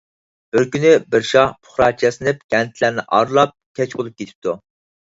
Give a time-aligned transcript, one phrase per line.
[0.55, 4.61] بىر كۈنى بىر شاھ پۇقراچە ياسىنىپ كەنتلەرنى ئارىلاپ، كەچ بولۇپ كېتىپتۇ.